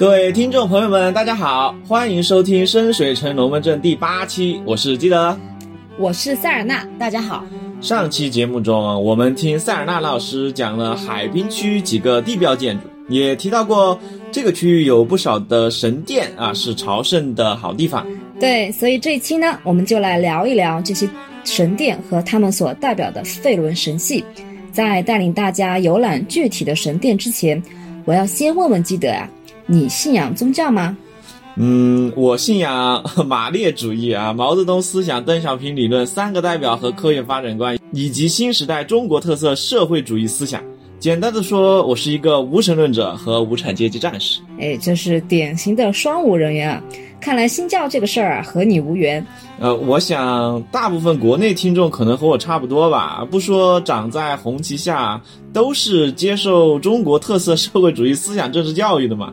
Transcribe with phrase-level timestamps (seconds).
[0.00, 5.38] 各位听众朋友们，大家好，欢迎收听《深水城龙门阵》第八期，我是基德，
[5.98, 7.44] 我是塞尔纳，大家好。
[7.82, 14.00] 上期节目中，我们听塞尔纳老师讲了海滨区几个地标建筑，也提到过
[14.32, 18.06] 这个区域有不少的神殿啊，是朝圣的好地方。
[18.40, 21.06] 对，所以这一期呢，我们就来聊一聊这些
[21.44, 24.24] 神殿和他们所代表的费伦神系。
[24.72, 27.62] 在带领大家游览具体的神殿之前，
[28.06, 29.28] 我要先问问基德啊，
[29.72, 30.96] 你信仰宗教吗？
[31.54, 40.60] 嗯，我信仰马列主义啊，毛泽东思想、邓小平理论、三个代表和科学发展观，以及新时代中国特色社会主义思想。
[41.00, 44.42] 简单的说，我是一个无神论者和无产阶级战士。
[44.58, 46.82] 哎，这是典型的双无人员啊！
[47.18, 49.26] 看来新教这个事儿啊，和你无缘。
[49.58, 55.18] 呃，我想大部分国内听众可能和我差不多吧，不说长在红旗下，
[55.54, 59.32] 都是接受中国特色社会主义思想政治教育的嘛。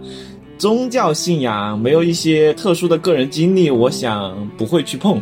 [0.57, 5.21] 宗教信仰没有一些特殊的个人经历，我想不会去碰。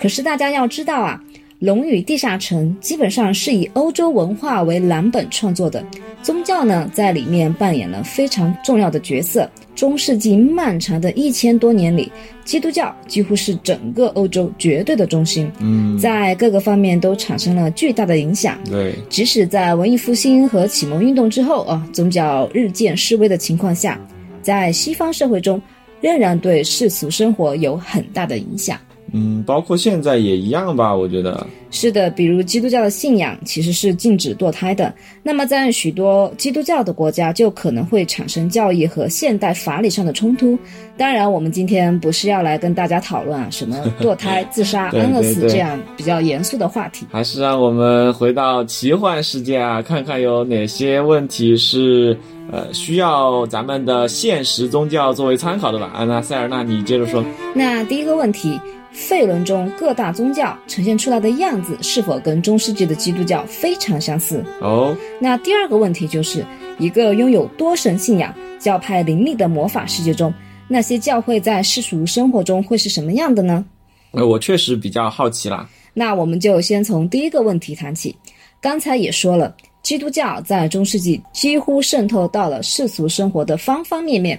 [0.00, 1.20] 可是大家要知道啊，
[1.60, 5.84] 《龙与地下城》基本上是以欧洲文化为蓝本创作的，
[6.22, 9.48] 宗教呢在里面扮演了非常重要的角色。
[9.74, 12.10] 中世纪漫长的一千多年里，
[12.46, 18.58] 基督教几乎是整个欧洲绝对的中心，嗯，在各个方面都产生了巨大的影响。
[18.64, 24.00] 对，即使在文艺复兴和启蒙运动之后啊，宗教日渐式微的情况下。
[24.42, 25.60] 在西方社会中，
[26.00, 28.78] 仍然对世俗生活有很大的影响。
[29.12, 32.10] 嗯，包括现在也一样吧，我觉得是的。
[32.10, 40.58] 比如基督教的信仰其实是禁止堕胎的，那么在许多基督教的国家，就可能会产生教义和现代法理上的冲突。
[40.96, 52.16] 当然，我们今天不是要来跟大家讨论啊什么堕胎、 自杀、安乐死这样比较严肃的话题，还是让我们回到奇幻世界啊，看看有哪些问题是。
[52.52, 55.88] 呃，需要咱们的现实宗教作为参考的吧？
[55.94, 57.24] 啊，那塞尔纳，你接着说。
[57.54, 58.58] 那第一个问题，
[58.92, 64.44] 费伦中各大宗教呈现出来的样子是否跟中世纪的基督教非常相似？
[64.60, 64.96] 哦。
[65.20, 66.44] 那第二个问题就是，
[66.78, 70.32] 一个拥有多神信仰、教派林立的魔法世界中，
[70.68, 73.64] 那些教会在世俗生活中会是什么样的呢？
[74.12, 75.68] 呃，我确实比较好奇啦。
[75.94, 78.16] 那我们就先从第一个问题谈起。
[78.60, 79.54] 刚才也说了。
[79.82, 84.38] 基督教在中世纪几乎渗透到了世俗生活的方方面面，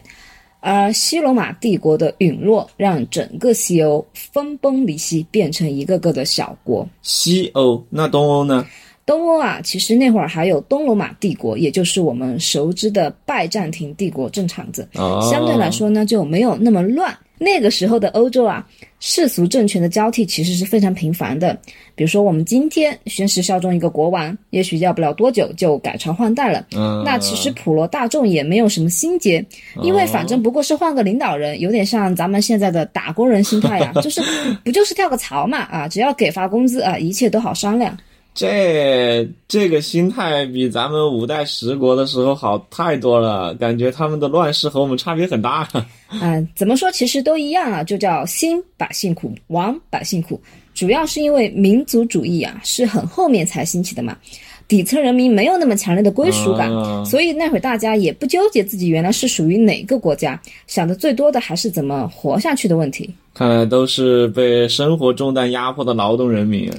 [0.62, 6.88] 而西罗马帝国的陨落让整个西欧分崩离析，变成一个个的小国。
[7.02, 8.66] 西欧，那东欧呢？
[9.04, 14.88] 东欧啊，其实那会儿还有东罗马帝国，也就是我们熟知的拜占庭帝国正场子。
[15.30, 17.18] 相对来说呢，就没有那么乱。
[17.44, 18.64] 那个时候的欧洲啊，
[19.00, 21.58] 世俗政权的交替其实是非常频繁的。
[21.96, 26.64] 比如说，我们今天宣誓效忠一个国王，也许要不了多久就改朝换代了。
[26.76, 29.44] 嗯，那其实普罗大众也没有什么心结，
[29.82, 34.22] 因为反正不过是换个领导人，有点像咱们现在的打工人心态呀， 就是
[34.64, 37.98] 不就是跳个槽嘛啊，只要给发工资啊，一切都好商量。
[38.34, 45.68] 这这个心态比咱们五代十国的时候好太多了，感觉他们的乱世和我们差别很大。
[46.22, 50.40] 嗯， 怎么说其实都一样啊，就叫兴百姓苦，亡百姓苦。
[50.74, 54.18] 主要是因为民族主义啊是很后面才兴起的嘛，
[54.66, 56.72] 底层人民没有那么强烈的归属感，
[57.06, 63.14] 所以那会儿大家也不纠结自己原来是属于哪个国家，想的最多的还是怎么活下去的问题。
[63.34, 66.72] 看来都是被生活重担压迫的劳动人民。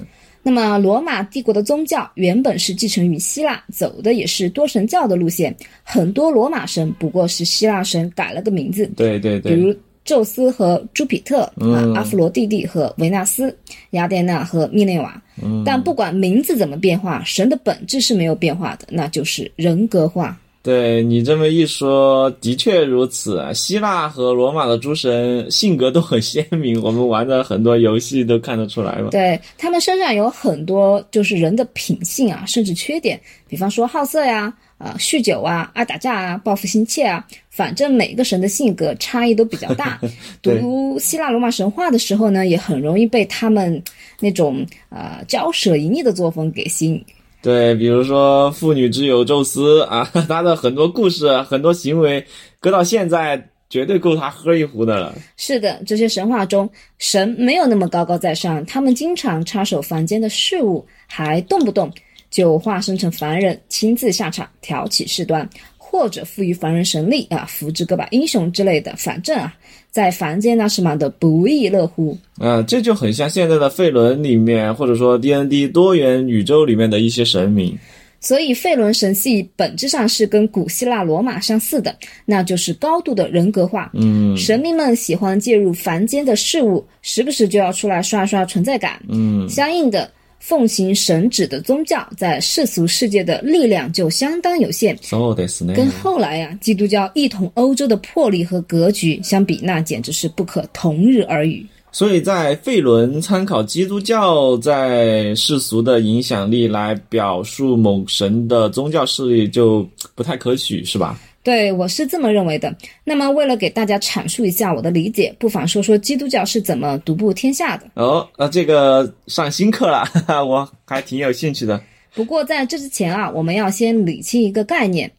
[0.44, 5.54] 那么，罗马帝国的宗教原本是继承于希腊，走的也是多神教的路线。
[5.84, 8.84] 很多罗马神不过是希腊神改了个名字。
[8.96, 9.54] 对对对。
[9.54, 9.72] 比如
[10.04, 13.56] 宙斯和朱庇特，啊，阿弗罗蒂蒂和维纳斯，
[13.90, 15.22] 雅典娜和密内瓦。
[15.40, 15.62] 嗯。
[15.64, 20.36] 但不管名字怎么变化，神的本质是没有变化的，那就是人格化。
[20.62, 23.42] 对你这么一说，的确如此。
[23.52, 29.10] 希腊和罗马的诸神性格都很鲜明，我们玩的很多游戏都看得出来嘛。
[29.10, 40.00] 对他们身上有很多就是人的品性啊，甚至缺点，比方说好色呀、啊酗酒啊、爱打架啊、报复心切啊，反正每个神的性格差异都比较大。
[40.42, 43.82] 读希腊罗马神话的时候呢，也很容易被他们
[44.20, 47.04] 那种呃骄奢淫逸的作风给吸引。
[47.42, 52.24] 对，比如说妇女之友宙斯啊， 他的很多故事、很多行为，
[52.60, 55.12] 搁到现在绝对够他喝一壶的了。
[55.36, 61.92] 是的，这些神话中神没有那么高高在上，他们经常插手凡间的事物，还动不动
[62.30, 65.48] 就化身成凡人，亲自下场挑起事端。
[65.92, 69.54] 或者赋予凡人神力啊，扶植个把英雄之类的，反正啊，
[69.90, 72.16] 在凡间那是忙得不亦乐乎。
[72.38, 77.78] 啊，这就很像现在的费伦里面，或者说 D N D 多元宇宙里面的一些神明。
[78.20, 81.94] 所以费伦神系本质上是跟古希腊罗马相似的，
[82.24, 83.90] 那就是高度的人格化。
[83.94, 89.02] 嗯神明们喜欢介入凡间的事物，时不时就要出来刷刷存在感。
[89.08, 90.08] 嗯相应的，
[90.41, 94.97] 奉行神旨的宗教在世俗世界的力量就相当有限。
[95.01, 95.73] そうですね。
[95.73, 101.65] 跟后来呀、基督教一统欧洲的魄力和格局相比，那简直是不可同日而语。
[101.91, 111.19] 所以在费伦参考基督教在世俗的影响力来表述某神的宗教势力，就不太可取，是吧？
[111.42, 112.72] 对，我是这么认为的。
[113.02, 117.90] 那么，为了给大家阐述一下我的理解，不妨说说基督教是怎么独步天下的。
[117.94, 121.82] 哦，那这个上新课了，哈哈，我还挺有兴趣的。
[122.14, 125.10] 不过在这之前啊，我们要先理清一个概念：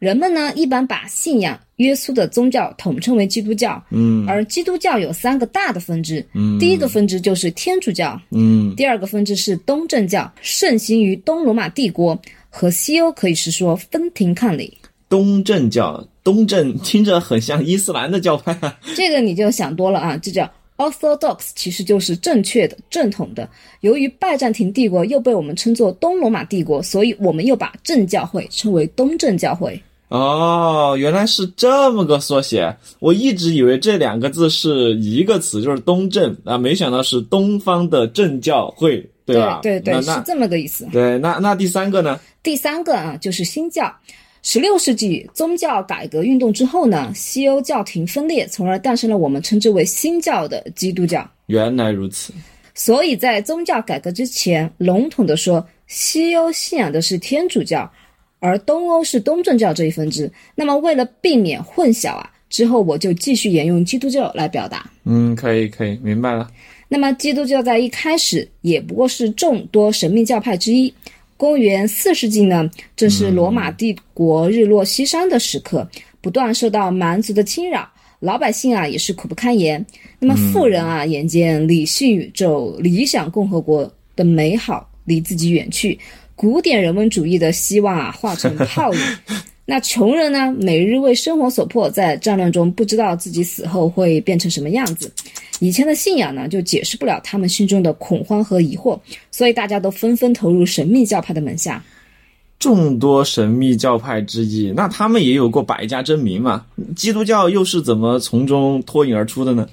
[0.00, 6.26] 人们呢一般把信仰耶稣的宗教统称为基督教，嗯而基督教有三个大的分支。
[6.34, 12.20] 嗯第一个分支就是天主教，嗯第二个分支是东正教，盛行于东罗马帝国
[12.50, 14.76] 和西欧，可以是说分庭抗礼。
[15.08, 18.76] 东正教，东正听着很像伊斯兰的教派啊。
[18.94, 23.48] 这个你就想多了啊，这叫 orthodox，其实就是正确的、正统的。
[23.80, 29.80] 由于拜占庭帝国又被我们称作东罗马帝国，所以我们又把正教会称为东正教会。
[30.08, 39.60] 哦，原来是这么个缩写，我一直以为这两个字是一个词，就是东正啊，没想到是东方的正教会，对吧？
[39.62, 40.88] 对对是那那这么个意思。
[40.92, 42.18] 对，那那第三个呢？
[42.42, 43.94] 第三个啊，就是新教。
[44.42, 51.28] 十六世纪宗教改革运动之后呢，西欧教廷分裂，从而诞生了我们称之为新教的基督教。
[51.46, 52.32] 原来如此。
[52.74, 57.90] 所以在宗教改革之前，笼统的说，西欧信仰的是天主教，
[58.38, 60.30] 而东欧是东正教这一分支。
[60.54, 64.88] 那么为了避免混淆啊，之后我就继续沿用基督教来表达。
[65.04, 66.48] 嗯，可以可以，明白了。
[66.88, 70.94] 那么基督教在一开始也不过是众多神秘教派之一。
[71.38, 75.88] 公元四世纪呢，正是罗马帝国日落西山的时刻，
[76.20, 77.88] 不断受到蛮族的侵扰，
[78.18, 79.86] 老百姓啊也是苦不堪言。
[80.18, 85.96] 那么富人啊，眼见理性宇宙、理想共和国的美好离自己远去，
[86.34, 89.00] 古典人文主义的希望啊化成泡影。
[89.70, 95.12] 那穷人呢，每日为生活所迫，在战乱中不知道自己死后会变成什么样子。
[95.60, 98.98] 以前的信仰呢，就解释不了他们心中的恐慌和疑惑，
[99.30, 101.84] 所以大家都纷纷投入神秘教派的门下。
[102.58, 106.64] 众多神秘教派之一，那他们也有过百家争鸣嘛？
[106.96, 109.68] 基督教又是怎么从中脱颖而出的呢？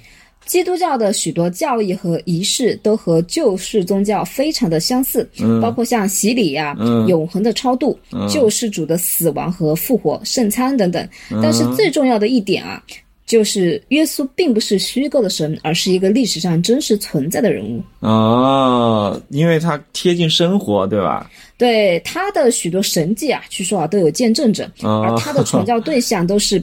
[0.46, 5.28] 基督教的许多教义和仪式都和旧世宗教非常的相似，
[5.62, 7.98] 包括像洗礼呀、嗯永恒的超度、
[8.30, 11.08] 救世主的死亡和复活、圣餐等等。
[11.42, 12.82] 但是最重要的一点啊，
[13.26, 17.82] 就是耶稣并不是虚构的神，而是一个历史上真实存在的人物。
[18.02, 21.30] 哦，因为他贴近生活，对吧？
[21.58, 26.62] 对他的许多神迹啊，据说啊都有见证者，哦而他的传教对象都是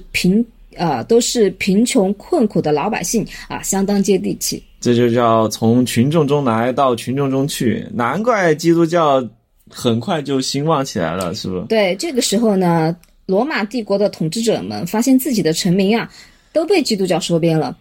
[0.73, 4.63] 贫呃都是贫穷困苦的老百姓啊，相当接地气。
[4.81, 9.23] 这就叫从群众中来到群众中去，难怪基督教
[9.71, 11.65] 很快就兴旺起来了，是不是？
[11.67, 12.97] 对，这个时候呢，
[13.27, 16.11] 罗马帝国的统治者们发现自己的臣民啊
[16.53, 17.77] 都被基督教收编了，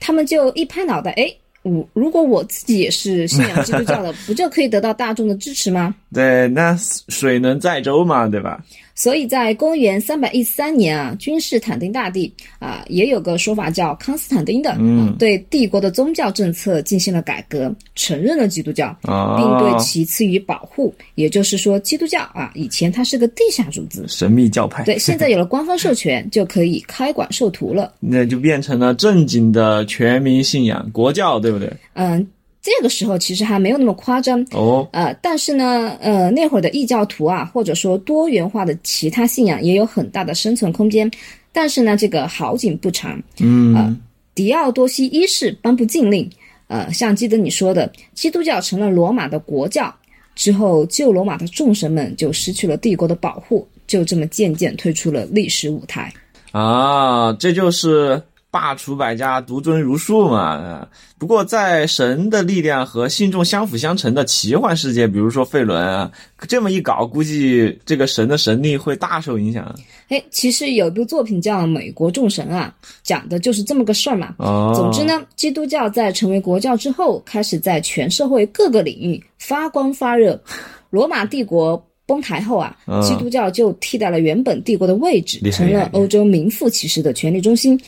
[0.00, 1.32] 他们就一拍脑袋，哎，
[1.62, 5.94] 我如果我自己也是信仰基督教的， 不就可以得到大众的支持吗？
[6.12, 6.76] 对，那
[7.08, 8.62] 水能载舟嘛，对吧？
[8.94, 20.94] 所以在公元三百一十三年啊，君士坦丁大帝啊，也有个说法叫康斯坦丁的，嗯、对帝国的宗教政策进行了改革，承认了基督教，啊并对其赐予保护。
[21.14, 27.94] 也就是说，基督教啊，以前它是个地下组织，神秘教派，对，现在有了官方授权，就可以开馆授徒了。
[27.98, 31.72] 那就变成了正经的全民信仰国教，对不对？
[31.94, 32.24] 嗯，
[32.62, 34.40] 这个时候其实还没有那么夸张。
[34.52, 41.10] 哦，呃，但是呢，呃，那会儿的异教徒啊，或者说多元化的其他信仰也有很大的生存空间。
[41.52, 44.00] 但是呢，这个好景不长，嗯，
[44.34, 46.30] 狄奥多西一世颁布禁令，
[46.68, 49.94] 呃，像基德你说的，基督教成了罗马的国教
[50.34, 56.10] 之后，旧罗马的众神们就失去了帝国的保护，就这么渐渐退出了历史舞台。
[56.52, 60.40] 啊，这就是罢黜百家，独尊儒术嘛。
[60.40, 66.10] 啊不过，在神的力量和信众相辅相成的奇幻世界，比如说费伦啊，
[66.48, 69.72] 这么一搞，估计这个神的神力会大受影响。
[70.08, 74.34] 哎，其实有一部作品叫《美国众神》啊，讲的就是这么个事儿嘛。
[74.38, 80.38] 哦，总之呢，基督教在成为国教之后，开始在全社会各个领域发光发热。
[80.90, 87.80] 罗马帝国崩台后啊，嗯基督教就替代了原本帝国的位置成了欧洲名副其实的权力中心。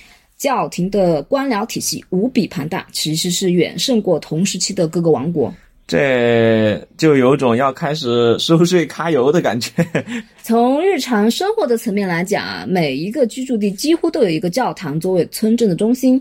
[0.45, 5.51] 教廷的官僚体系无比庞大，其实是远胜过同时期的各个王国。
[5.87, 9.71] 这就有种要开始收税揩油的感觉。
[10.45, 16.21] 从日常生活的层面来讲啊，每一个居住地几乎都有一个教堂作为村镇的中心。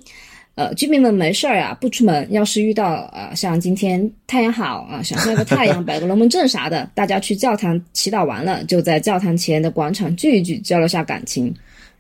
[0.56, 2.26] 呃，居民们没事儿呀，不出门。
[2.32, 11.54] 要是遇到呃，像今天太阳好啊，想晒个太阳，摆个龙门阵啥的，大家去教堂祈祷完了，就在教堂前的广场聚一聚，交流下感情。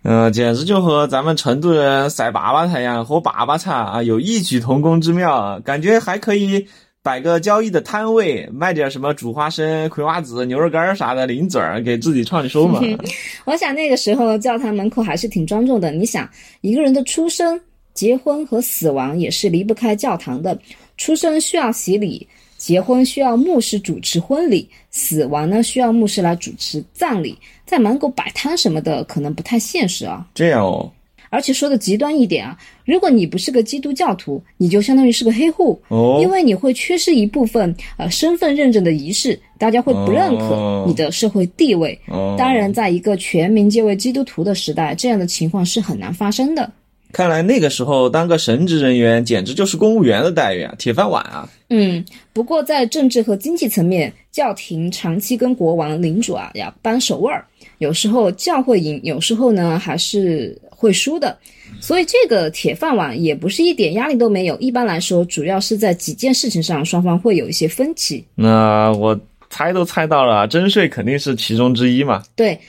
[0.04, 5.60] 嗯，简直就和咱们成都人晒粑粑太阳、喝粑粑茶啊，有异曲同工之妙啊！
[5.64, 6.68] 感觉还可以
[7.02, 12.82] 摆个交易的摊位，卖点什么煮花生、葵花籽、牛肉干啥的零嘴儿，给自己创收嘛。
[13.46, 15.90] 我想那个时候教堂门口还是挺庄重的。
[15.92, 16.30] 你想，
[16.60, 17.58] 一个人的出生、
[17.94, 20.58] 结婚和死亡也是离不开教堂的。
[20.98, 22.28] 出生需要洗礼。
[22.63, 30.25] 结婚需要牧师主持婚礼，死亡呢需要牧师来主持葬礼，在门口摆摊什么的可能不太现实啊。
[30.34, 30.89] 这样哦，
[31.29, 42.00] 而且说的极端一点啊，如果你不是个基督教徒，你就相当于是个黑户哦，因为你会缺失一部分呃身份认证的仪式，大家会不认可你的社会地位。
[42.38, 46.72] 当然，在一个全民皆为基督徒的时代，这样的情况是很难发生的。
[47.13, 51.48] 看来那个时候当个神职人员简直就是公务员的待遇啊，铁饭碗啊。
[51.70, 52.03] 嗯，
[52.34, 57.46] 不过在政治和经济层面，教廷长期跟国王领主啊要扳手腕儿，
[57.77, 61.38] 有时候教会赢，有时候呢还是会输的。
[61.79, 64.58] 所以这个铁饭碗也不是一点压力都没有。
[64.58, 68.25] 一般来说，主要是在几件事情上双方会有一些分歧。
[68.34, 69.20] 那我
[69.51, 72.24] 猜都猜到了，征税肯定是其中之一嘛。
[72.36, 72.60] 对。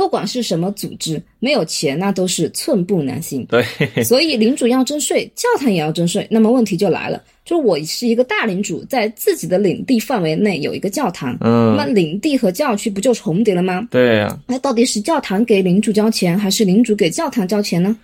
[0.00, 3.44] 不管是什么组织，没有钱那都是寸步难行。
[3.44, 3.62] 对，
[4.02, 6.26] 所以领主要征税，教堂也要征税。
[6.30, 13.86] 那么问题就来了，就我是一个大领主，在自己的领地范围内有一个教堂，嗯，那么领地和教区不就重叠了吗？
[13.90, 14.38] 对呀。
[14.46, 17.94] 那到底是教堂给领主交钱，还是领主给教堂交钱呢？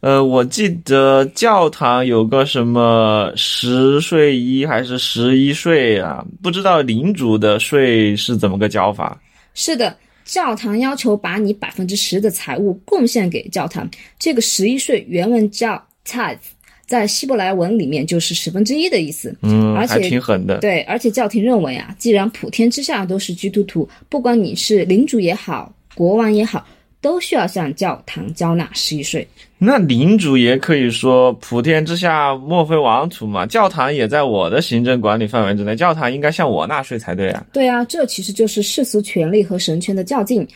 [0.00, 6.26] 呃，我记得教堂有个什么十税一还是十一税啊？
[6.42, 9.16] 不知道领主的税是怎么个交法？
[9.54, 9.96] 是的。
[10.24, 13.88] 教堂要求把你百分之十的财物贡献给教堂，
[14.18, 16.38] 这个十一税原文叫 tithe，
[16.86, 19.36] 在希伯来文里面就是十分之一的意思。
[19.42, 20.58] 嗯，而且挺狠的。
[20.58, 26.66] 对，而且教廷认为啊，既然普天之下都是基督徒，不管你是领主也好，国王也好。
[27.04, 29.28] 都需要向教堂交纳十一税。
[29.58, 33.44] 那领主也可以说普天之下莫非王土嘛？
[33.44, 37.44] 教堂也在我的行政管理范围之内，教堂应该向我纳税才对啊。
[37.52, 40.48] 对啊，这其实就是世俗权力和神权的较劲。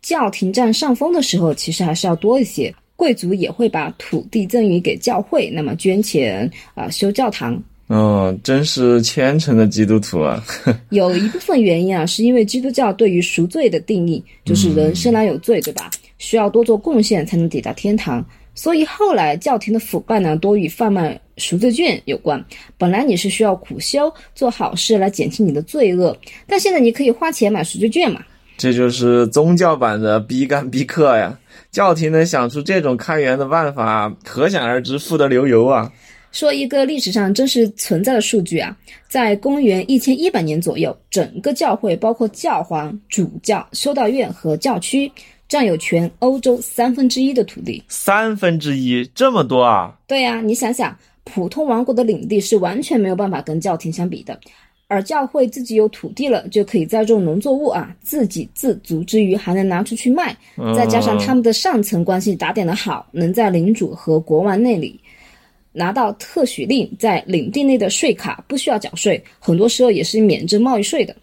[0.00, 2.72] 教廷占上风的时候，其实还是要多一些。
[2.94, 7.60] 贵族也会把土地赠予给教会，那么捐钱啊修教堂。
[7.88, 10.42] 哦，真是虔诚的基督徒啊！
[10.90, 15.88] 有一部分原因啊，是因为基督教对于赎罪的定义就是人生来有罪，对吧？
[16.18, 18.24] 需要多做贡献才能抵达天堂。
[18.54, 22.42] 所以后来教廷的腐败呢，多与贩卖赎罪券有关。
[22.76, 26.16] 本来你是需要苦修做好事来减轻你的罪恶，
[26.46, 28.20] 但现在你可以花钱买赎罪券嘛？
[28.56, 31.38] 这就是宗教版的逼干逼克呀！
[31.70, 35.92] 教廷能想出这种开源的办法，可想而知富得流油啊！
[36.36, 38.76] 说一个历史上真实存在的数据啊，
[39.08, 45.10] 在公元一千一百年左右，整个教会包括教皇、主教、修道院和教区，
[45.48, 47.82] 占有全欧洲三分之一的土地。
[47.88, 49.96] 三分之一，这么多啊？
[50.06, 54.38] 对呀，你想想，普通王国的领地是完全没有办法跟教廷相比的，
[54.88, 60.36] 而教会自己有土地了，就可以栽种农作物啊，自给自足之余还能拿出去卖，
[60.76, 65.00] 再加上他们的上层关系打点的好，能在领主和国王那里。
[65.76, 71.14] 拿到特许令，在领地内的税卡不需要缴税，很多时候也是免征贸易税的。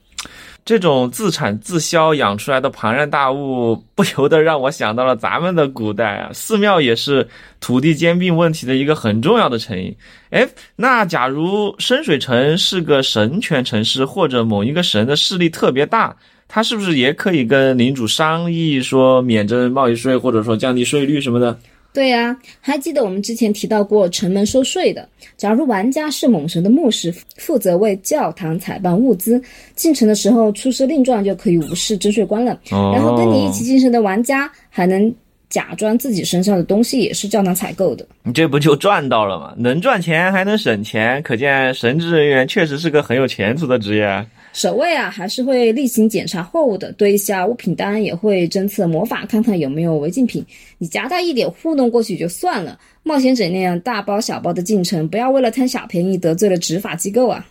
[0.65, 7.27] 这种自产自销养出来的庞然大物，不由得让我想到了咱们的古代啊，寺庙也是
[7.59, 9.93] 土地兼并问题的一个很重要的成因。
[10.29, 16.15] 哎，那假如深水城是个神权城市，或者某一个神的势力特别大，
[16.47, 21.59] 他是不是也可以跟领主商议说免征贸易税，或者说降低税率什么的？
[21.93, 25.07] 对呀，还记得我们之前提到过城门收税的。
[25.37, 29.39] 假如玩家是猛神的牧师，负责为教堂采办物资，
[29.75, 32.59] 进城的时候出示令状就可以无视征税官了。
[32.69, 35.13] 然后跟你一起进城的玩家还能
[35.49, 38.03] 假装自己身上的东西也是教堂采购的。
[38.23, 39.53] 你这不就赚到了吗？
[39.55, 44.25] 能赚钱还能省钱，可见神职人员确实是个很有前途的职业。
[44.53, 50.45] 守卫啊，还是会例行检查货物的，对一下物品单，也会侦测魔法，看看有没有违禁品。
[50.77, 57.45] 你夹带一点糊弄过去就算了，冒险者那样大包小包的进城，不要为了贪小便宜得罪了执法机构啊！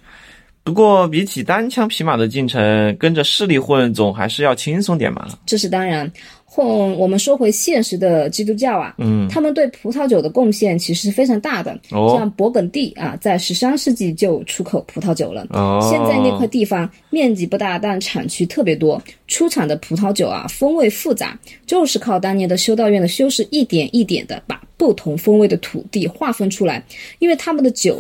[0.64, 5.26] 不过比起单枪匹马的进城，跟着势力混总还是要轻松点嘛。
[5.44, 6.11] 这是当然。
[6.54, 11.73] 或我们说回现实的基督教啊，嗯，他们对葡萄酒的贡献其实是非常大的。
[11.90, 15.47] 哦，像勃艮第啊，在十三世纪就出口葡萄酒了。
[15.49, 26.85] 哦，现在那块地方面积不大，但产区特别多，出产的葡萄酒啊，风味复杂，就是靠当年的修道院的修士一点一点的把不同风味的土地划分出来，
[27.18, 27.99] 因为他们的酒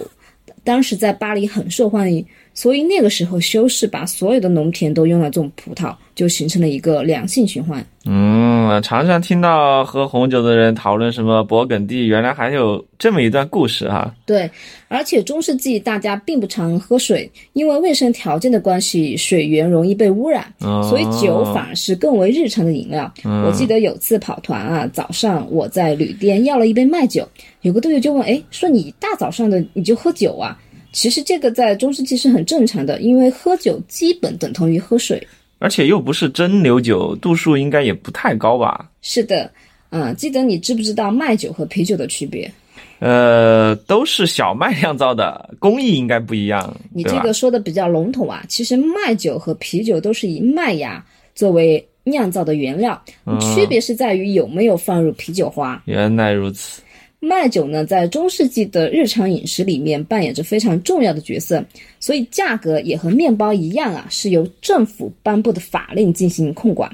[0.62, 2.22] 当时在巴黎很受欢迎。
[2.54, 7.84] 所以那个时候，修士把所有的农田都用来种葡萄，就形成了一个良性循环。
[8.04, 14.12] 嗯，常常听到喝红酒的人讨论什么勃艮第，原来还有这么一段故事哈。
[14.26, 14.50] 对，
[14.88, 23.10] 而且中世纪大家并不常喝水，因为卫生条件的关系，水源容易被污染，所以酒反而是更为日常的饮料。
[23.24, 27.26] 我记得有次跑团啊，早上我在旅店要了一杯麦酒，
[27.60, 30.58] 有个队友就问，哎，说你大早上的你就喝酒啊？
[30.92, 35.26] 其实这个在中世纪是很正常的，因为喝酒基本等同于喝水，
[35.58, 38.90] 而且又不是蒸馏酒，度数应该也不太高吧？
[39.00, 39.50] 是的，
[39.90, 42.50] 嗯，记得你知不知道麦酒和啤酒的区别？
[42.98, 46.76] 呃，都是小麦酿造的，工艺应该不一样。
[46.92, 53.02] 你这个说的比较笼统啊，其实麦酒和啤酒都是以麦芽作为酿造的原料，
[53.40, 55.82] 区别是在于有没有放入啤酒花。
[55.86, 56.80] 原来如此。
[57.24, 61.64] 麦酒呢，在中世纪的日常饮食里面扮演着非常重要的角色，
[62.00, 66.90] 所以价格也和面包一样啊，是由政府颁布的法令进行控管。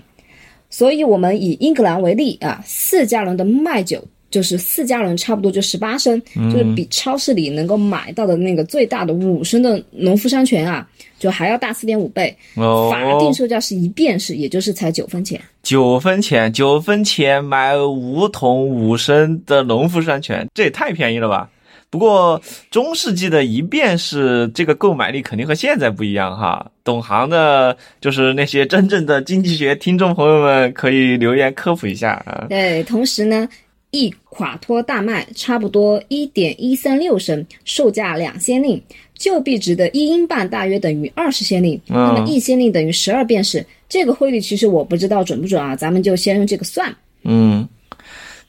[0.68, 4.06] 所以，我们以英格兰为例啊，四加仑的麦酒。
[4.30, 10.86] 就是四加仑，差不多就十八升，就是比超市里能够买到的那个最大的五升的农夫山泉啊，
[11.18, 12.36] 就还要大四点五倍。
[12.54, 15.40] 哦，法定售价是一便士，也就是才九分钱。
[15.62, 21.50] 九分钱，九分钱买五桶五升的农夫山泉，这也太便宜了吧！
[21.90, 26.70] 不过中世纪的一便士这个购买力肯定和现在不一样哈。
[26.84, 32.46] 懂行的，就是那些真正的经济学听众朋友们，可以留言科普一下啊。
[32.48, 33.48] 对，同时呢。
[33.90, 38.80] 一垮脱大麦差不多一点一三六升，售价两先令，
[39.14, 43.64] 旧币值的一英镑大约等于二十先令，那么一先令等于十二便士。
[43.88, 46.94] 这个汇率其实我不知道准不准啊，咱们就先用这个算。
[47.24, 47.68] 嗯，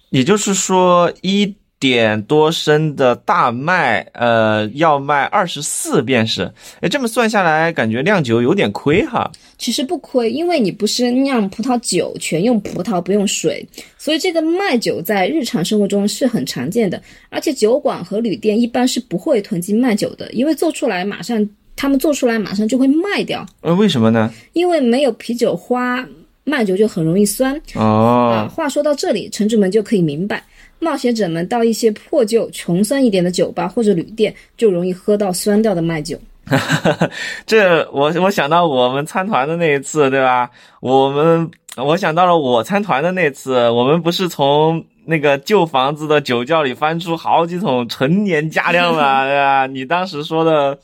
[0.10, 1.54] 也就是说一。
[1.80, 6.52] 点多升的大麦，呃，要卖二十四便士。
[6.82, 9.32] 哎，这么算下来，感觉酿酒有点亏哈。
[9.58, 13.66] 其实不亏，因为你不是酿葡萄酒，全用葡萄不用水，
[13.98, 17.02] 所以这个麦酒在日常生活中是很常见的。
[17.30, 23.46] 而且酒馆和旅店一般是不会囤积麦酒的，因为做出来马上，他们做出来马上就会卖掉。
[23.62, 24.34] 呃，为什么呢？
[24.52, 26.06] 因为没有啤酒花，
[26.44, 27.56] 麦酒就很容易酸。
[27.76, 28.34] 哦。
[28.34, 30.44] 啊，话说到这里，城主们就可以明白。
[30.80, 36.18] 冒险者们到一些破旧、穷酸一点的酒吧或者旅店，就容易喝到酸掉的麦酒。
[37.46, 40.50] 这我我想到我们参团的那一次，对吧？
[40.80, 49.68] 我们我想到了我参团的那次，我们不是从那个旧房子的酒窖里翻出好几桶陈年佳酿嘛， 对吧？
[49.68, 50.80] 你当时说的。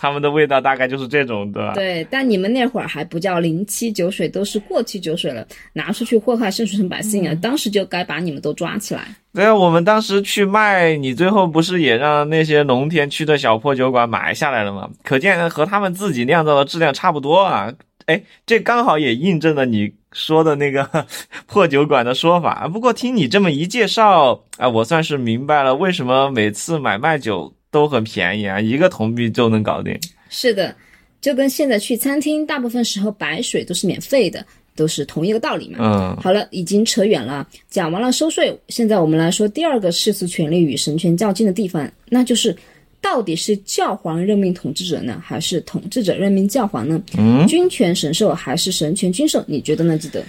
[0.00, 1.74] 他们的味道大概就是这种的。
[1.74, 7.34] 对，但你们那会儿还不叫零七酒水，都是过期酒水了，拿出去祸害圣水城百姓啊！
[7.42, 9.14] 当时就该把你们都抓起来。
[9.34, 14.88] 对啊，我们当时去卖，你最后不是也让那些农田区的小破酒馆买下来了吗？
[15.04, 17.70] 可见和他们自己酿造的质量差不多啊！
[18.06, 20.88] 哎，这刚好也印证了你说的那个
[21.46, 22.66] 破酒馆的说法。
[22.66, 27.52] 不过听你这么一介绍啊，我算是明白了为什么每次买卖酒。
[27.70, 29.96] 都很便宜啊，一个铜币就能搞定。
[30.28, 30.74] 是的，
[31.20, 35.78] 就跟现在去餐厅，大部分时候白水都是免费的，都是同一个道理嘛。
[35.80, 42.56] 嗯，好了，已经扯远了，讲完了收税，现在我们来说第二个世俗权力与神权较劲的地方，那就是
[43.00, 47.00] 到底是教皇任命统治者呢，还是统治者任命教皇呢？
[47.18, 49.44] 嗯，君权神授还是神权君授？
[49.46, 49.96] 你觉得呢？
[49.96, 50.24] 记得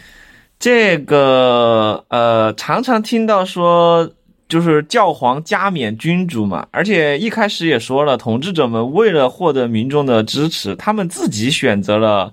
[0.59, 4.11] 这个呃，常常听到说。
[4.51, 12.29] 就是教皇加冕君主嘛，而且一开始也说了，统治者们为了获得民众的支持，他们自己选择了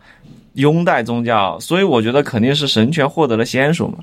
[0.55, 3.99] 拥戴宗教，所以我觉得肯定是神权获得了先手嘛。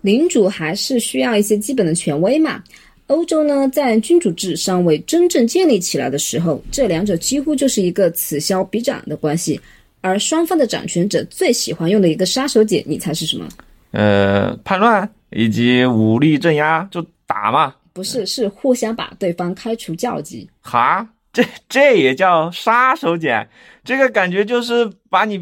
[0.00, 2.60] 领主还是需要一些基本的权威嘛。
[3.06, 9.60] 欧洲呢，在君主制尚未真正建立起来的时候，这两者几乎就是一个此消彼长的关系。
[10.00, 13.46] 而双方的掌权者最喜欢用的一个杀手锏，你猜是什么？
[13.92, 17.06] 呃，叛乱以及武力镇压，就。
[17.30, 17.76] 打嘛？
[17.92, 20.50] 不是，是互相把对方开除教籍。
[20.60, 23.46] 哈，这这也叫杀手锏？
[23.84, 25.40] 这个感觉就是把你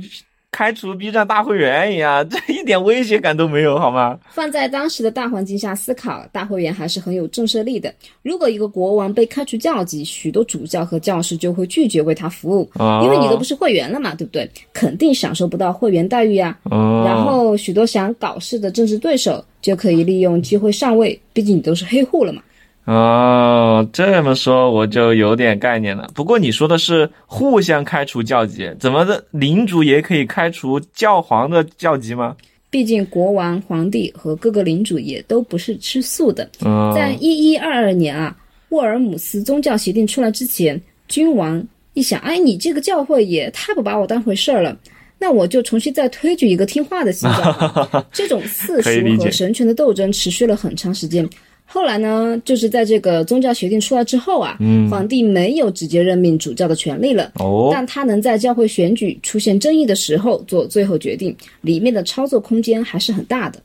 [0.50, 4.18] 开除 B 站大会员一样， 这一点威胁感都没有，好吗？
[4.30, 7.92] 放在当时的大环境下思考，大会员还是很有震慑力的。
[8.22, 14.50] 如果一个国王被开除教籍，许多主教和教师就会拒绝为他服务，哦因为你都不是会员了嘛，对不对？
[14.72, 16.58] 肯定享受不到会员待遇啊。
[16.64, 22.42] 哦，然后许多想搞事的政治对手就可以利用机会上位，毕竟你都是黑户了嘛。
[22.88, 26.08] 哦，这么说我就有点概念了。
[26.14, 29.22] 不过你说的是互相开除教籍，怎么的？
[29.30, 32.34] 领主也可以开除教皇的教籍吗？
[32.70, 36.48] 毕竟国王、皇帝和各个领主也都不是吃素的。
[36.64, 38.34] 嗯，在一一二二年啊，
[38.70, 44.74] 沃尔姆斯宗教协定出来之前，君王一想，哎，你这个教会也太不把我当回事儿了。
[45.18, 48.04] 那我就重新再推举一个听话的新教。
[48.14, 51.28] 这种世俗和神权的斗争持续了很长时间。
[51.70, 63.60] 后来呢，就是在这个宗教协定出来之后啊，嗯皇帝没有直接任命主教的权利了，哦，但他能在教会选举出现争议的时候做最后决定，里面的操作空间还是很大的。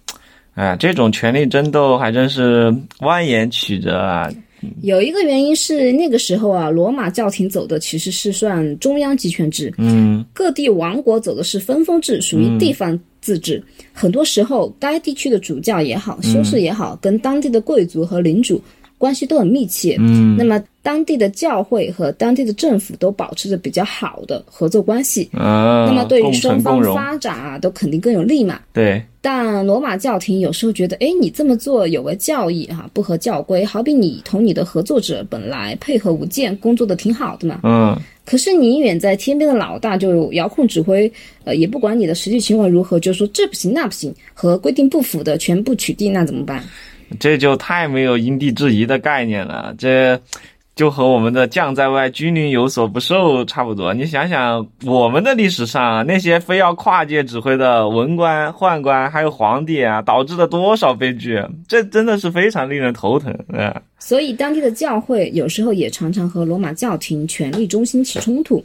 [0.55, 4.29] 哎，这种权力争斗还真是蜿蜒曲折啊。
[4.81, 13.63] 有一个原因是那个时候啊，罗马教廷走的其实是算中央集权制，嗯，各地王国走的是分封制，属于地方自治。
[13.91, 18.61] 很多时候，该地区的主教也好，修士也好，跟当地的贵族和领主
[19.03, 19.97] 关系都很密切。
[19.99, 25.29] 嗯，那么当地的教会和当地的政府都保持着比较好的合作关系。
[25.33, 28.61] 啊，那么对于双方发展啊，都肯定更有利嘛。
[28.71, 33.65] 对，但罗马教廷有时候觉得，哎，你这么做有违教义哈、不合教规。
[33.65, 41.11] 好比你同你的合作者本来配合无间，工作的挺好的嘛，嗯，可是你远在天边的老大就遥控指挥，
[41.43, 46.63] 呃，也不管你的实际情况如何，就说这不行那不行，和规定不符的全部取缔，那怎么办？
[47.19, 50.19] 这就太没有因地制宜的概念了，这
[50.75, 53.93] 就和我们的将在外，军令有所不受差不多。
[53.93, 61.39] 你想想，我们的历史上那些非要跨界指挥的文官、宦官，还有皇帝啊，导致了多少悲剧？
[61.67, 63.79] 这真的是非常令人头疼啊！
[63.99, 68.63] 所以当地的教会有时候也常常和罗马教廷权力中心起冲突。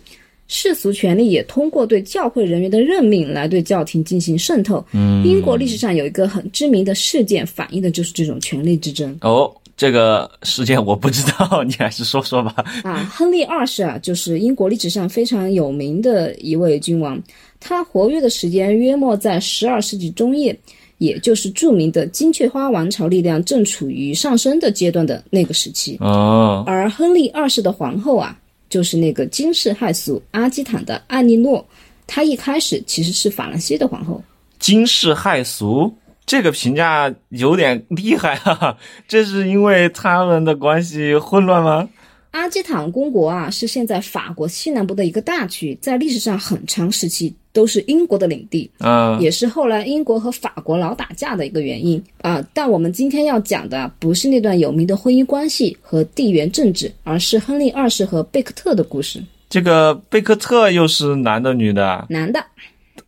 [0.48, 4.84] 世俗权力也通过对教会人员的任命来对教廷进行渗透。
[4.92, 9.16] 嗯，英国历史上有一个很知名的事件，反映的就是这种权力之争。
[9.20, 12.64] 哦，这个事件我不知道， 你还是说说吧。
[12.82, 17.22] 啊，亨利二世啊，就是英国历史上非常有名的一位君王，
[17.61, 20.58] 他活跃的时间约莫在十二世纪中叶，
[20.96, 25.98] 也就是著名的金雀花王朝力量正处于上升的阶段的那个时期。
[26.00, 28.37] 哦，而亨利二世的皇后啊，
[28.68, 31.66] 就是那个惊世骇俗阿基坦的艾莉诺，
[32.07, 34.22] 她一开始其实是法兰西的皇后。
[34.59, 35.94] 惊世骇俗，
[36.26, 38.76] 这个评价有点厉害啊！
[39.07, 41.88] 这是因为他们的关系混乱吗？
[42.30, 52.44] 阿基坦公国啊，是现在法国西南部的一个大区，在历史上很长时期都是英国的领地，啊，也是后来英国和法国老打架的一个原因啊。
[52.52, 59.22] 但我们今天要讲的不是那段有名的婚姻关系和地缘政治，而是亨利二世和贝克特的故事。
[59.48, 62.06] 这个贝克特又是男的女的？
[62.10, 62.44] 男的，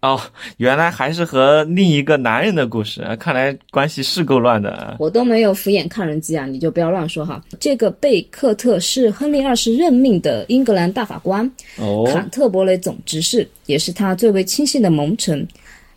[0.03, 0.19] 哦，
[0.57, 4.97] 原来还是和另一个男人的故事，看来关系是够乱的。
[4.99, 7.43] 我都没有敷眼看人机啊，你就不要乱说哈。
[7.61, 11.45] 这个贝克特是亨利二世任命的英格兰大法官，
[11.77, 15.47] 哦，坎特伯雷总执事，也是他最为亲信的盟臣。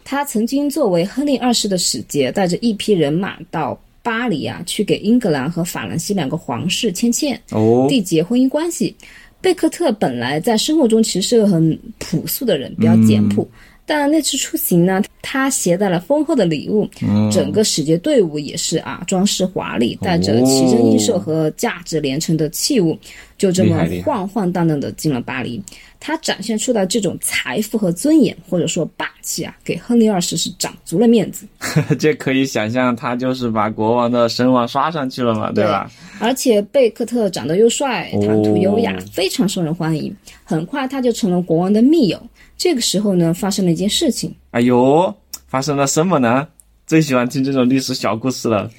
[0.04, 8.94] 他曾经作为亨利二世的使节，带着一批人马到巴黎啊，去给英格兰和法兰西两个皇室牵线，哦，缔结婚姻关系。
[9.40, 13.50] 贝克特本来在生活中其实是个很朴素的人，比较简朴。
[13.86, 17.30] 但那次出行呢，他携带了丰厚的礼物，嗯。
[17.32, 22.98] 整个使节队伍也是啊，装饰华丽，带着奇珍异兽和价值连城的器物，
[23.38, 25.62] 就这么晃晃荡荡的进了巴黎。
[26.06, 31.48] 他展现出的这种财富和尊严，或者说霸气啊，给亨利二世是长足了面子。
[31.98, 35.90] 这可以想象，他就是把国王的声望刷上去了嘛，对吧？
[36.20, 40.14] 而且贝克特长得又帅，哦谈吐优雅，非常受人欢迎。
[40.44, 42.22] 很快他就成了国王的密友。
[42.58, 44.36] 这个时候呢，发生了一件事情。
[44.52, 45.16] 哎呦，
[45.48, 46.46] 发生了什么呢？
[46.86, 48.70] 最喜欢听这种历史小故事了。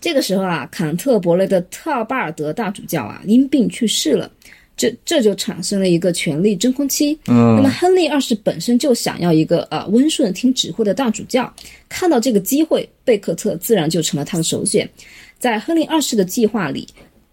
[0.00, 4.28] 这个时候啊，坎特伯雷的特尔巴尔德大主教啊因病去世了，
[4.82, 7.16] 这这就产生了一个权力真空期。
[7.28, 11.52] 嗯，那么亨利二世本身就想要一个呃温顺听指挥的大主教，
[11.88, 14.88] 看到这个机会，贝克特自然就成了他的首选。
[15.38, 16.84] 在亨利二世的计划里，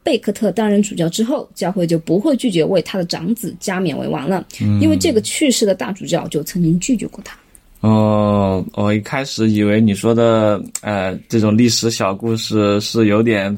[0.03, 4.45] 贝克特担任主教之后，教会就不会拒绝为他的长子加冕为王了，
[4.79, 7.35] 因为这个去世的大主教就曾经拒绝过他。
[7.79, 13.57] 哦，我一开始以为你说的呃这种历史小故事是有点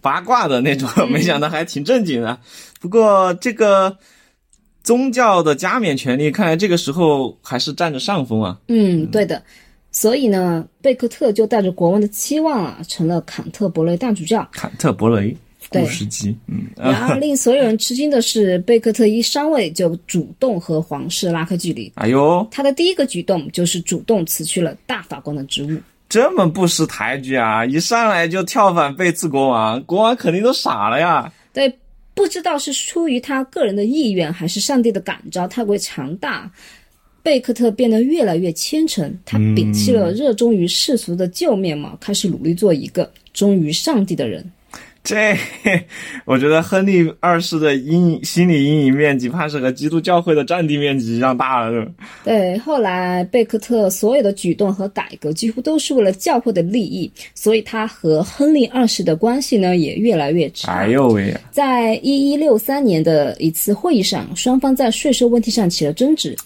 [0.00, 2.38] 八卦的那种， 没想到还挺正经的。
[2.86, 3.98] 不过这个
[4.84, 8.56] 宗教的加冕权利，看来这个时候还是占着上风啊。
[8.68, 9.42] 嗯，对的。
[9.90, 14.48] 所以呢，贝克特就带着国王的期望啊，成了坎特伯雷大主教。
[14.52, 15.36] 坎特伯雷
[15.68, 21.90] 对故事机，嗯，然而，令所有人吃惊的是，贝克特一上位就主动和皇室拉开距离。
[21.96, 25.76] 哎呦，他的第一个举动就是主动辞去了大法官的职务。
[26.08, 27.66] 这么不识抬举啊！
[27.66, 31.32] 一上来就跳反背刺国王，国王肯定都傻了呀。
[31.52, 31.76] 对，
[32.16, 36.50] 不知道是出于他个人的意愿，还是上帝的感召太过强大，
[37.22, 39.16] 贝克特变得越来越虔诚。
[39.26, 44.50] 他摒弃了热衷于世俗的旧面貌，开始努力做一个忠于上帝的人。
[45.06, 45.38] 这，
[46.26, 51.86] 我觉得亨利二世的阴影心理阴影面积，怕是和基督教会的占地面积一样大了。
[52.24, 60.72] 对，后来贝克特所有的举动和改革几乎都是为了教会的利益，所以他和亨利二世的关系呢也越来越差。
[60.72, 66.36] 哎呦喂，在一一六三年的一次会议上，双方在税收问题上起了争执。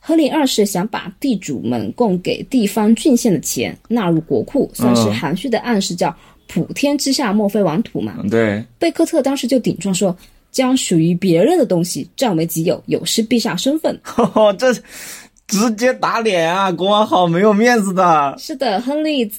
[0.00, 6.08] 亨利二世想把地主们供给地方郡县的钱纳入国库，算是含蓄的暗示，叫
[6.48, 8.16] “普天之下莫非王土”嘛。
[8.18, 10.16] 嗯对，贝克特当时就顶撞说，
[10.50, 13.96] 将属于别人的东西占为己有，有失陛下身份。
[14.16, 14.72] 哦， 这
[15.46, 16.72] 直接打脸啊！
[16.72, 18.34] 国王好没有面子的。
[18.38, 19.30] 是的，亨利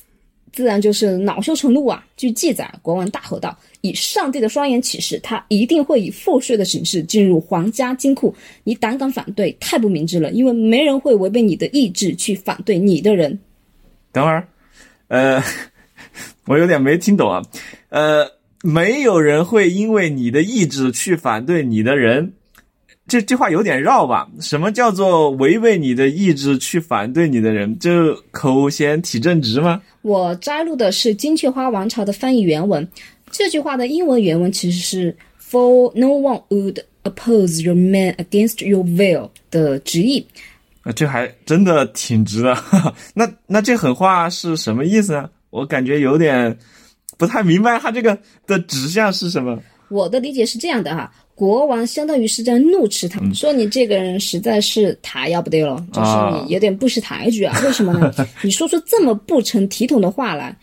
[0.52, 2.04] 自然就是恼羞成怒啊。
[2.18, 8.34] 据记载，国王大吼道：“以上帝的双眼起誓，他一定会以赋税的形式进入皇家金库。
[8.64, 13.38] 你胆敢反对，太不明智了，因为没人会违背你的意志去反对你的人。
[14.12, 14.48] 等会儿，
[15.10, 15.44] 呃，
[16.50, 17.44] 我有点没听懂啊。
[17.90, 18.28] 呃，
[18.64, 22.34] 没有人会因为你的意志去反对你的人。
[23.08, 24.28] 这这话有点绕吧？
[24.42, 27.78] 什么叫做违背你的意志去反对你的人？
[27.80, 29.82] 这口嫌体正直吗？
[30.02, 32.88] 我摘录的是金雀花王朝的翻译原文。
[33.32, 40.26] 这句话的英文原文其实是 “For no one would oppose your man against your will” 的直译。
[40.82, 42.58] 啊，这还真的挺直的。
[43.14, 45.30] 那那这狠话是什么意思呢？
[45.50, 46.58] 我感觉有点
[47.18, 49.60] 不太明白，他这个的指向是什么？
[49.90, 56.12] 我的理解是这样的哈，国王相当于是在怒斥他，说你这个人实在是太要不得了，就是
[56.46, 57.60] 你有点不识抬举啊。
[57.64, 58.14] 为什么呢？
[58.44, 60.56] 你说出这么不成体统的话来，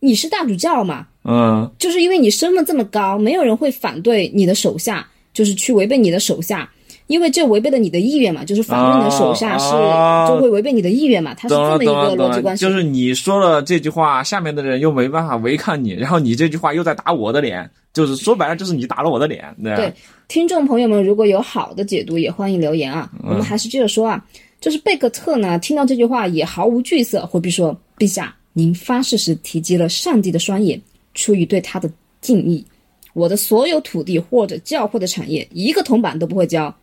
[0.00, 1.06] 你是大主教嘛？
[1.22, 6.68] 嗯，就是因为你身份这么高，没有人会反对你的手下，就是去违背你的手下，
[7.06, 12.64] 因为这违背了你的意愿嘛，就是反对你的手下是、哦就会违背你的意愿嘛，它是这么一个逻辑关系。
[12.64, 19.92] 就是你说了这句话，下面的人又没办法违抗你，然后你这句话又在打我的脸，就是说白了就是你打了我的脸，对，
[20.28, 23.10] 听众朋友们，如果有好的解读，也欢迎留言啊。
[23.22, 24.24] 我们还是接着说啊，
[24.58, 30.80] 就是贝克特呢，听到这句话也毫无惧色，回避说：“陛下，您发誓时提及了上帝的双眼，
[31.12, 31.90] 出于对他的
[32.22, 32.64] 敬意，
[33.12, 36.74] 我的所有土地或者教会的产业，一个铜板都不会交。”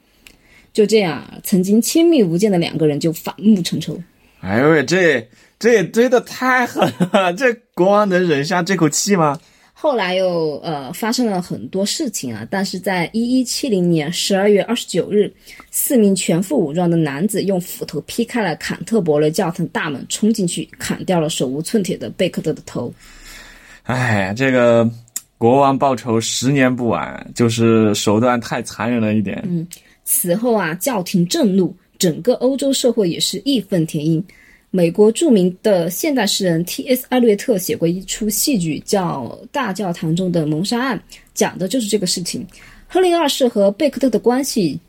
[0.73, 3.99] 就这样，曾经亲密无间的两个人就反目成仇。
[4.39, 5.27] 哎呦喂，这
[5.59, 9.39] 这也追的太狠了，这国王能忍下这口气吗？
[9.73, 15.31] 后来又呃发生了很多事情啊，但是在一一七零年十二月二十九日，
[15.71, 22.93] 四名全副武装的男子用斧头劈开了坎特伯雷教堂大门，冲进去砍掉了手无寸铁的贝克特的头。
[23.83, 24.87] 哎，这个
[25.37, 29.67] 国王报仇十年不晚，就是手段太残忍了一点。
[30.03, 34.23] 此后啊，教廷震怒，整个欧洲社会也是义愤填膺。
[34.73, 37.05] 美国著名的现代诗人 T.S.
[37.09, 40.97] 艾略特写过一出戏剧，叫《大教堂中的谋杀案》，
[41.33, 42.47] 讲的就是这个事情。
[42.87, 44.79] 亨利二世和贝克特的关系，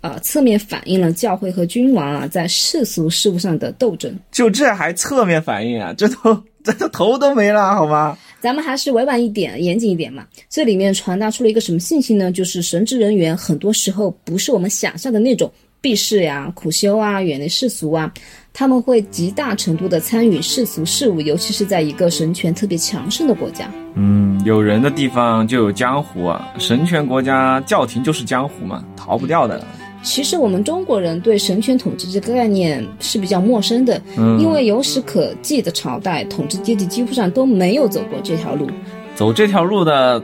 [0.00, 4.12] 呃，侧面反映了教会和君王啊在世俗事务上的斗争。
[4.32, 5.94] 就这还侧面反应啊？
[5.96, 8.18] 这都这都头都没了，好吗？
[8.40, 10.26] 咱们还是委婉一点、严谨一点嘛。
[10.48, 12.30] 这里面传达出了一个什么信息呢？
[12.30, 18.12] 就是神职人员很多时候不是我们想象的那种避世呀、苦修啊、远离世俗啊，
[18.52, 23.70] 他们会极大程度的参与世俗事务，尤其是在一个神权特别强盛的国家。
[23.94, 29.64] 嗯，有人的地方就有江湖啊，神权国家教廷就是江湖嘛，逃不掉的。
[30.08, 38.66] 其实我们中国人对神权统治这个概念是比较陌生的，嗯因为有史可记的朝代，统治阶级几乎上都没有走过这条路。
[39.14, 40.20] 走这条路的，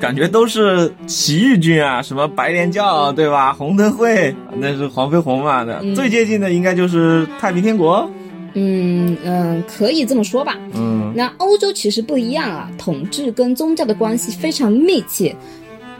[0.00, 3.52] 感觉都是起义军啊，什么白莲教对吧？
[3.52, 8.08] 红灯会那是黄飞鸿嘛的，最接近的应该就是太平天国。
[8.54, 10.56] 嗯嗯，可以这么说吧。
[10.74, 15.34] 嗯，那欧洲其实不一样啊，统治跟宗教的关系非常密切。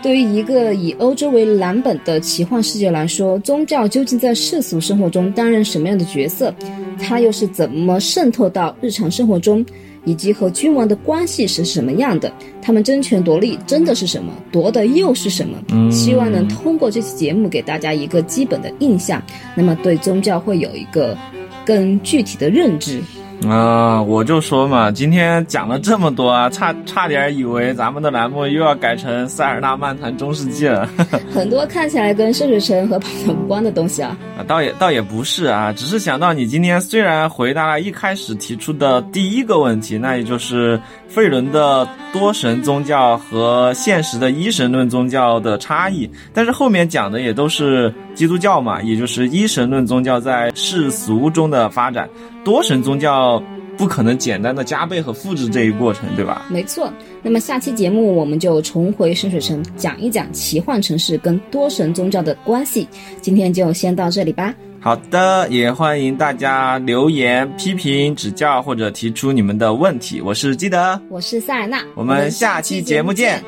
[0.04, 6.54] 对于一个以欧洲为蓝本的奇幻世界来说，宗教究竟在世俗生活中担任什么样的角色？
[7.00, 9.64] 它又是怎么渗透到日常生活中？
[10.04, 15.90] 以及和君王的关系是什么样的，他们争权夺利真的是什么，夺的又是什么？
[15.90, 19.22] 希望能通过这期节目给大家一个基本的印象，
[19.54, 21.16] 那么对宗教会有一个
[21.64, 23.00] 更具体的认知。
[23.46, 30.88] 啊，我就说嘛，今天讲了这么多啊，差差点以为咱们的栏目又要改成塞尔纳漫谈中世纪了。
[31.34, 34.16] 很多看起来跟圣水城和跑团无关的东西啊。
[34.38, 52.08] 啊，倒也倒也不是啊，只是想到你今天虽然回答了一开始提出的第一个问题，那也就是费伦的多神宗教和现实的一神论宗教的差异，但是后面讲的也都是基督教嘛，也就是一神论宗教在世俗中的发展。
[52.44, 53.42] 多神宗教
[53.76, 56.46] 不可能简单的加倍和复制这一过程，对吧？
[56.50, 56.92] 没错。
[57.22, 62.86] 那么下期节目我们就重回深水城，讲一讲奇幻城市跟多神宗教的关系。
[63.20, 64.54] 今天就先到这里吧。
[64.78, 70.20] 好的，也欢迎大家留言、批评、指教或者提出你们的问题。
[70.20, 73.42] 我是基德，我是塞尔纳，我们下期节目见。